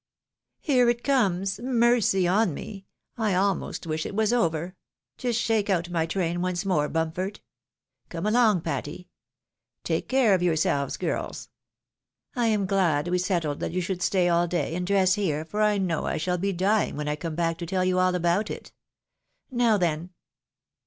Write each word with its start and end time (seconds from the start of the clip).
"Here 0.61 0.89
it 0.89 1.03
comes! 1.03 1.59
mercy 1.59 2.27
on 2.27 2.55
me! 2.55 2.87
I 3.19 3.35
almost 3.35 3.85
wish 3.85 4.03
it 4.03 4.15
was 4.15 4.33
over! 4.33 4.75
Just 5.19 5.39
shake 5.39 5.69
out 5.69 5.91
my 5.91 6.07
train 6.07 6.41
once 6.41 6.65
more, 6.65 6.89
Bumpford: 6.89 7.39
come 8.09 8.25
along, 8.25 8.61
Patty. 8.61 9.09
Take 9.83 10.09
care 10.09 10.33
of 10.33 10.41
yourselves, 10.41 10.97
girls! 10.97 11.49
I 12.35 12.47
am 12.47 12.65
glad 12.65 13.09
we 13.09 13.19
settled 13.19 13.59
that 13.59 13.73
you 13.73 13.81
should 13.81 14.01
stay 14.01 14.27
all 14.27 14.47
day, 14.47 14.73
and 14.75 14.87
dress 14.87 15.13
here, 15.13 15.45
for 15.45 15.61
I 15.61 15.77
know 15.77 16.05
I 16.07 16.17
shall 16.17 16.39
be 16.39 16.51
dying 16.51 16.95
when 16.95 17.07
I 17.07 17.15
come 17.15 17.35
back 17.35 17.59
to 17.59 17.67
tell 17.67 17.85
you 17.85 17.99
all 17.99 18.15
about 18.15 18.49
it. 18.49 18.71
Now 19.51 19.77
then 19.77 20.09